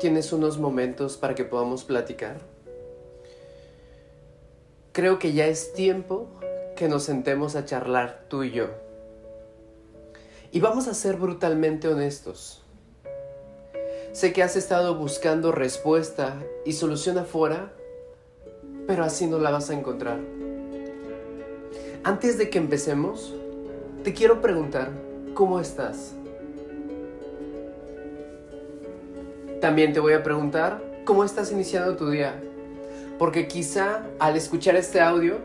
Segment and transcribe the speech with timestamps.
[0.00, 2.38] ¿Tienes unos momentos para que podamos platicar?
[4.92, 6.26] Creo que ya es tiempo
[6.74, 8.68] que nos sentemos a charlar tú y yo.
[10.52, 12.62] Y vamos a ser brutalmente honestos.
[14.12, 17.70] Sé que has estado buscando respuesta y solución afuera,
[18.86, 20.18] pero así no la vas a encontrar.
[22.04, 23.34] Antes de que empecemos,
[24.02, 24.92] te quiero preguntar,
[25.34, 26.14] ¿cómo estás?
[29.60, 32.40] También te voy a preguntar cómo estás iniciando tu día.
[33.18, 35.36] Porque quizá al escuchar este audio,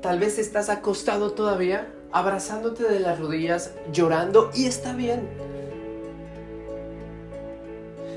[0.00, 5.28] tal vez estás acostado todavía, abrazándote de las rodillas, llorando y está bien.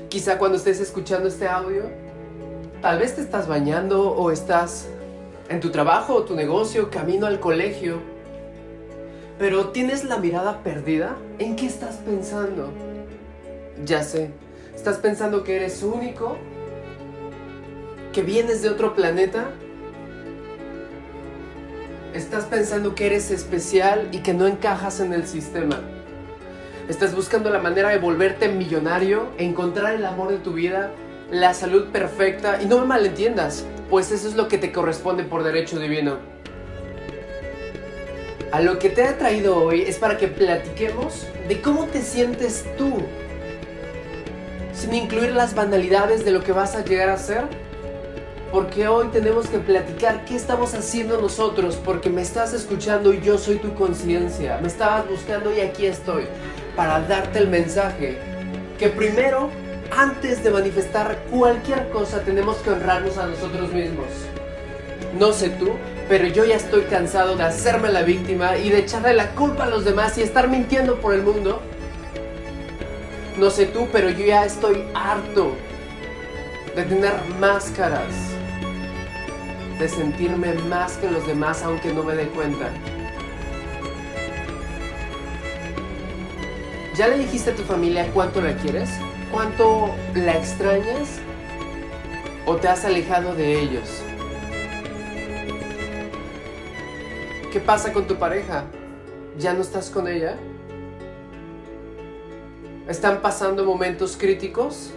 [0.08, 1.90] Quizá cuando estés escuchando este audio,
[2.80, 4.86] tal vez te estás bañando o estás
[5.48, 7.98] en tu trabajo tu negocio, camino al colegio.
[9.36, 11.16] Pero tienes la mirada perdida.
[11.40, 12.70] ¿En qué estás pensando?
[13.84, 14.30] Ya sé,
[14.84, 16.36] ¿Estás pensando que eres único?
[18.12, 19.46] ¿Que vienes de otro planeta?
[22.12, 25.80] ¿Estás pensando que eres especial y que no encajas en el sistema?
[26.86, 30.90] ¿Estás buscando la manera de volverte millonario, encontrar el amor de tu vida,
[31.30, 32.60] la salud perfecta?
[32.62, 36.18] Y no me malentiendas, pues eso es lo que te corresponde por derecho divino.
[38.52, 42.66] A lo que te he traído hoy es para que platiquemos de cómo te sientes
[42.76, 42.98] tú
[44.84, 47.44] sin incluir las banalidades de lo que vas a llegar a ser?
[48.52, 53.38] Porque hoy tenemos que platicar qué estamos haciendo nosotros, porque me estás escuchando y yo
[53.38, 54.58] soy tu conciencia.
[54.60, 56.26] Me estabas buscando y aquí estoy
[56.76, 58.18] para darte el mensaje
[58.78, 59.48] que primero,
[59.90, 64.08] antes de manifestar cualquier cosa, tenemos que honrarnos a nosotros mismos.
[65.18, 65.70] No sé tú,
[66.10, 69.70] pero yo ya estoy cansado de hacerme la víctima y de echarle la culpa a
[69.70, 71.62] los demás y estar mintiendo por el mundo
[73.36, 75.52] no sé tú, pero yo ya estoy harto
[76.76, 78.14] de tener máscaras,
[79.78, 82.70] de sentirme más que los demás aunque no me dé cuenta.
[86.96, 88.88] ¿Ya le dijiste a tu familia cuánto la quieres?
[89.32, 91.18] ¿Cuánto la extrañas?
[92.46, 94.02] ¿O te has alejado de ellos?
[97.52, 98.64] ¿Qué pasa con tu pareja?
[99.38, 100.36] ¿Ya no estás con ella?
[102.88, 104.90] Están pasando momentos críticos,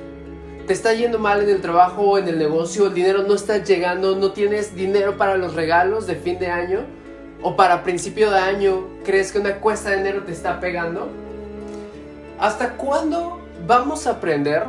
[0.68, 4.18] te está yendo mal en el trabajo en el negocio, el dinero no está llegando,
[4.18, 6.82] no tienes dinero para los regalos de fin de año
[7.42, 11.08] o para principio de año, crees que una cuesta de enero te está pegando.
[12.40, 14.64] ¿Hasta cuándo vamos a aprender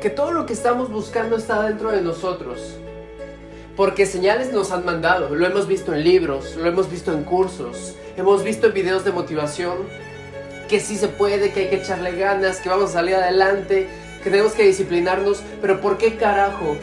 [0.00, 2.76] que todo lo que estamos buscando está dentro de nosotros?
[3.76, 7.94] Porque señales nos han mandado, lo hemos visto en libros, lo hemos visto en cursos,
[8.16, 9.76] hemos visto en videos de motivación,
[10.72, 13.88] que sí se puede, que hay que echarle ganas, que vamos a salir adelante,
[14.24, 16.78] que tenemos que disciplinarnos, pero ¿por qué carajo?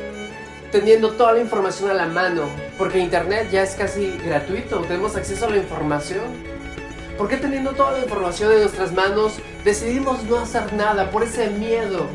[0.72, 2.44] Teniendo toda la información a la mano,
[2.78, 6.22] porque Internet ya es casi gratuito, tenemos acceso a la información.
[7.18, 11.50] ¿Por qué teniendo toda la información en nuestras manos decidimos no hacer nada por ese
[11.50, 12.06] miedo?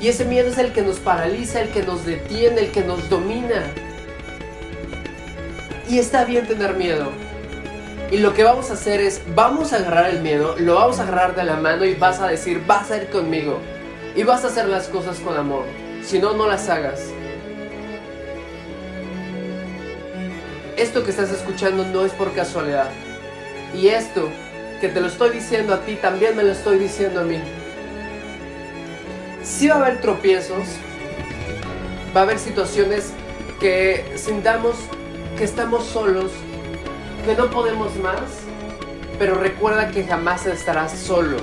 [0.00, 3.08] Y ese miedo es el que nos paraliza, el que nos detiene, el que nos
[3.08, 3.62] domina.
[5.88, 7.12] Y está bien tener miedo,
[8.10, 11.02] y lo que vamos a hacer es, vamos a agarrar el miedo, lo vamos a
[11.02, 13.58] agarrar de la mano y vas a decir, vas a ir conmigo.
[14.14, 15.64] Y vas a hacer las cosas con amor.
[16.02, 17.10] Si no, no las hagas.
[20.76, 22.90] Esto que estás escuchando no es por casualidad.
[23.74, 24.28] Y esto
[24.80, 27.38] que te lo estoy diciendo a ti, también me lo estoy diciendo a mí.
[29.42, 30.68] Sí va a haber tropiezos,
[32.14, 33.12] va a haber situaciones
[33.60, 34.76] que sintamos
[35.36, 36.30] que estamos solos,
[37.24, 38.20] que no podemos más,
[39.18, 41.38] pero recuerda que jamás estarás solo.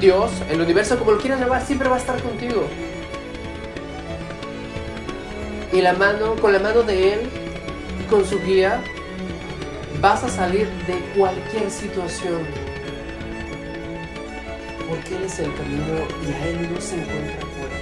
[0.00, 2.66] Dios, el universo, como lo llamar, siempre va a estar contigo.
[5.72, 7.20] Y la mano, con la mano de Él,
[8.10, 8.80] con su guía,
[10.00, 12.46] vas a salir de cualquier situación.
[14.88, 17.78] Porque Él es el camino y a Él no se encuentra afuera.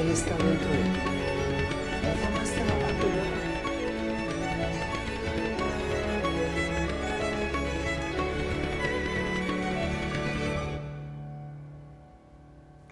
[0.00, 1.13] Él está dentro de ti.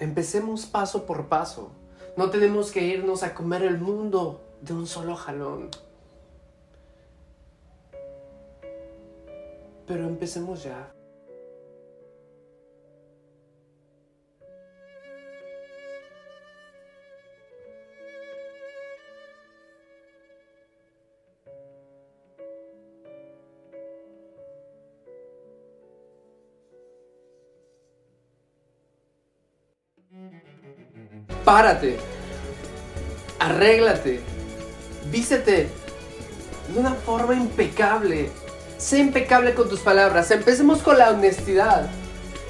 [0.02, 1.70] Empecemos paso por paso.
[2.16, 5.68] No tenemos que irnos a comer el mundo de un solo jalón.
[9.86, 10.92] Pero empecemos ya.
[31.52, 31.98] Prepárate,
[33.38, 34.20] arréglate,
[35.10, 35.68] vístete
[36.68, 38.30] de una forma impecable.
[38.78, 40.30] Sé impecable con tus palabras.
[40.30, 41.90] Empecemos con la honestidad.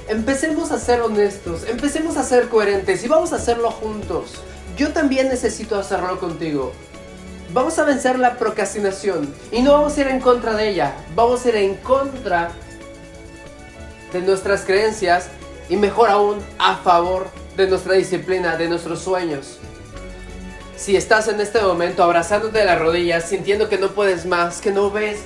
[0.07, 4.35] Empecemos a ser honestos, empecemos a ser coherentes y vamos a hacerlo juntos.
[4.77, 6.73] Yo también necesito hacerlo contigo.
[7.53, 11.45] Vamos a vencer la procrastinación y no vamos a ir en contra de ella, vamos
[11.45, 12.53] a ir en contra
[14.13, 15.27] de nuestras creencias
[15.69, 19.59] y mejor aún a favor de nuestra disciplina, de nuestros sueños.
[20.77, 24.73] Si estás en este momento abrazándote de las rodillas, sintiendo que no puedes más, que
[24.73, 25.21] no ves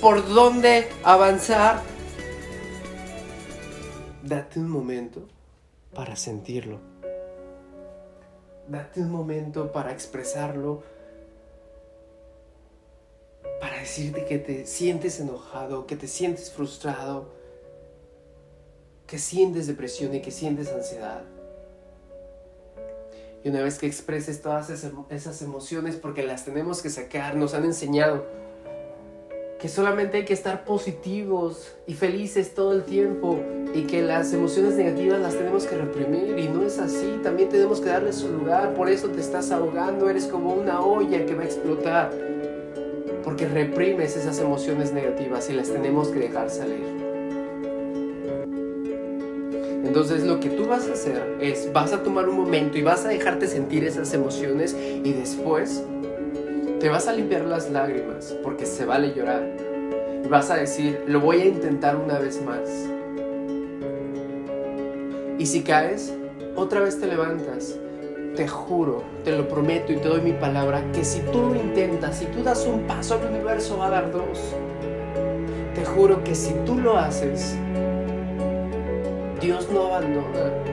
[0.00, 1.82] por dónde avanzar,
[4.22, 5.28] date un momento
[5.94, 6.80] para sentirlo.
[8.68, 10.82] Date un momento para expresarlo.
[13.60, 17.41] Para decirte que te sientes enojado, que te sientes frustrado,
[19.12, 21.20] que sientes depresión y que sientes ansiedad.
[23.44, 27.66] Y una vez que expreses todas esas emociones, porque las tenemos que sacar, nos han
[27.66, 28.24] enseñado
[29.60, 33.38] que solamente hay que estar positivos y felices todo el tiempo
[33.74, 37.82] y que las emociones negativas las tenemos que reprimir y no es así, también tenemos
[37.82, 41.42] que darle su lugar, por eso te estás ahogando, eres como una olla que va
[41.42, 42.10] a explotar,
[43.22, 47.01] porque reprimes esas emociones negativas y las tenemos que dejar salir.
[49.92, 53.04] Entonces lo que tú vas a hacer es, vas a tomar un momento y vas
[53.04, 55.84] a dejarte sentir esas emociones y después
[56.80, 59.46] te vas a limpiar las lágrimas porque se vale llorar.
[60.24, 62.70] Y vas a decir, lo voy a intentar una vez más.
[65.38, 66.14] Y si caes,
[66.56, 67.78] otra vez te levantas.
[68.34, 72.16] Te juro, te lo prometo y te doy mi palabra, que si tú lo intentas,
[72.16, 74.38] si tú das un paso, el universo va a dar dos.
[75.74, 77.58] Te juro que si tú lo haces,
[79.42, 80.72] Dios no abandona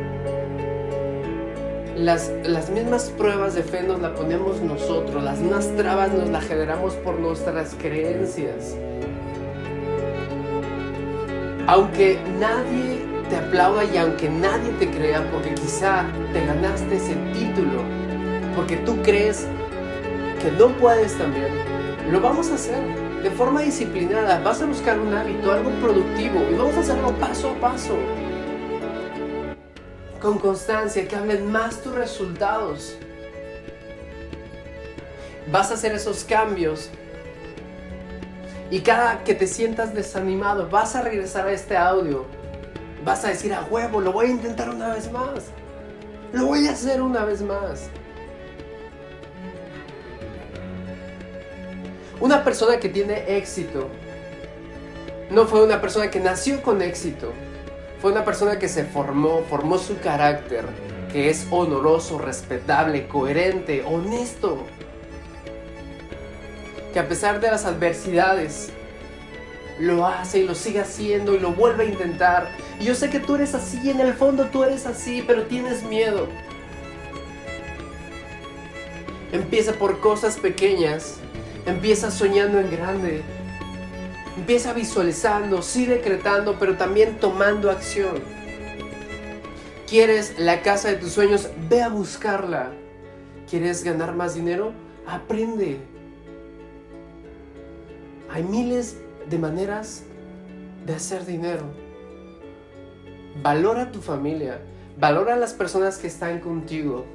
[2.00, 6.94] las, mismas pruebas de fe nos las ponemos nosotros, las mismas trabas nos las generamos
[6.96, 8.76] por nuestras creencias.
[11.68, 17.82] Aunque nadie te aplauda y aunque nadie te crea, porque quizá te ganaste ese título,
[18.56, 19.46] porque tú crees
[20.42, 21.50] que no puedes también,
[22.12, 22.80] lo vamos a hacer
[23.22, 24.40] de forma disciplinada.
[24.40, 27.98] Vas a buscar un hábito, algo productivo y vamos a hacerlo paso a paso
[30.20, 32.96] con constancia, que hablen más tus resultados.
[35.52, 36.90] Vas a hacer esos cambios.
[38.70, 42.26] Y cada que te sientas desanimado, vas a regresar a este audio.
[43.04, 45.46] Vas a decir a huevo, lo voy a intentar una vez más.
[46.34, 47.90] Lo voy a hacer una vez más.
[52.20, 53.88] Una persona que tiene éxito
[55.32, 57.32] no fue una persona que nació con éxito
[58.02, 60.66] fue una persona que se formó, formó su carácter,
[61.12, 64.66] que es honoroso, respetable, coherente, honesto.
[66.94, 68.72] Que a pesar de las adversidades,
[69.80, 72.50] lo hace y lo sigue haciendo y lo vuelve a intentar.
[72.80, 75.84] Y yo sé que tú eres así, en el fondo tú eres así, pero tienes
[75.84, 76.28] miedo.
[79.32, 81.18] Empieza por cosas pequeñas,
[81.66, 83.24] empieza soñando en grande,
[84.40, 88.20] Empieza visualizando, sí decretando, pero también tomando acción.
[89.86, 91.50] ¿Quieres la casa de tus sueños?
[91.70, 92.72] Ve a buscarla.
[93.50, 94.72] ¿Quieres ganar más dinero?
[95.06, 95.82] Aprende.
[98.30, 98.96] Hay miles
[99.30, 100.04] de maneras
[100.86, 101.66] de hacer dinero.
[103.44, 104.62] Valora a tu familia.
[104.98, 107.06] Valora a las personas que están contigo.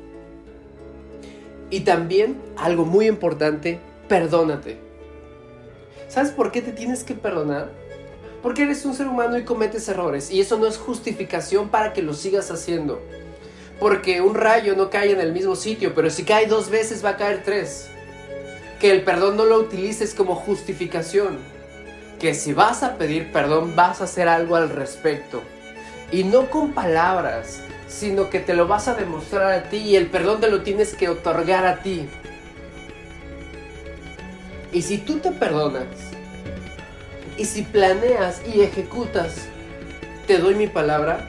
[1.71, 4.79] Y también, algo muy importante, perdónate.
[6.15, 7.73] ¿Sabes por qué te tienes que perdonar?
[8.41, 12.03] Porque eres un ser humano y cometes errores y eso no es justificación para que
[12.03, 13.03] lo sigas haciendo.
[13.81, 17.11] Porque un rayo no cae en el mismo sitio, pero si cae dos veces va
[17.11, 17.89] a caer tres.
[18.79, 21.37] Que el perdón no lo utilices como justificación.
[22.21, 25.43] Que si vas a pedir perdón vas a hacer algo al respecto.
[26.13, 30.07] Y no con palabras, sino que te lo vas a demostrar a ti y el
[30.07, 32.09] perdón te lo tienes que otorgar a ti.
[34.75, 35.87] Y si tú te perdonas,
[37.39, 39.47] y si planeas y ejecutas,
[40.27, 41.29] te doy mi palabra,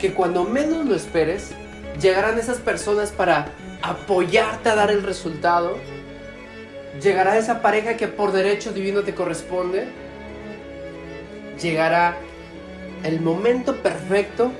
[0.00, 1.52] que cuando menos lo esperes,
[2.00, 3.46] llegarán esas personas para
[3.82, 5.78] apoyarte a dar el resultado.
[7.00, 9.86] Llegará esa pareja que por derecho divino te corresponde.
[11.62, 12.16] Llegará
[13.04, 14.50] el momento perfecto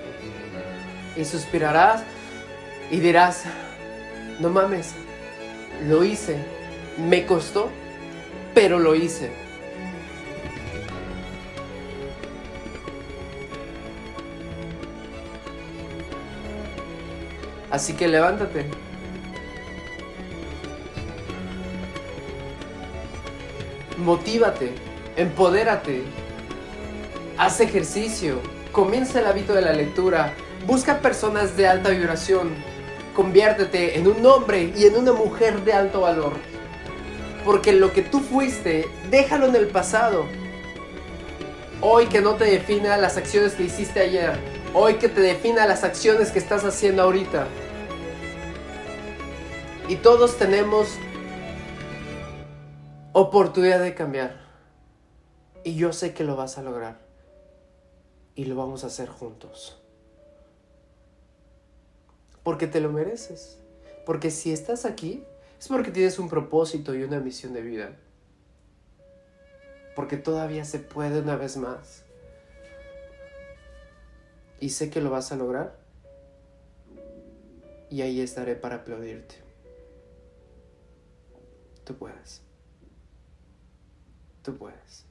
[1.17, 2.05] y suspirarás
[2.93, 3.43] y dirás,
[4.39, 4.93] no mames,
[5.89, 6.55] lo hice
[6.99, 7.71] me costó,
[8.55, 9.31] pero lo hice.
[17.71, 18.67] Así que levántate.
[23.99, 24.71] Motívate,
[25.17, 26.03] empodérate,
[27.37, 28.39] haz ejercicio,
[28.71, 30.35] comienza el hábito de la lectura,
[30.67, 32.51] busca personas de alta vibración,
[33.15, 36.54] conviértete en un hombre y en una mujer de alto valor.
[37.45, 40.25] Porque lo que tú fuiste, déjalo en el pasado.
[41.81, 44.39] Hoy que no te defina las acciones que hiciste ayer.
[44.73, 47.47] Hoy que te defina las acciones que estás haciendo ahorita.
[49.89, 50.89] Y todos tenemos
[53.13, 54.41] oportunidad de cambiar.
[55.63, 57.01] Y yo sé que lo vas a lograr.
[58.35, 59.79] Y lo vamos a hacer juntos.
[62.43, 63.59] Porque te lo mereces.
[64.07, 65.25] Porque si estás aquí,
[65.65, 67.97] es porque tienes un propósito y una misión de vida.
[69.97, 72.05] Porque todavía se puede una vez más.
[74.61, 75.79] Y sé que lo vas a lograr.
[77.89, 79.37] Y ahí estaré para aplaudirte.
[81.85, 82.43] Tú puedes.
[84.43, 85.07] Tú puedes.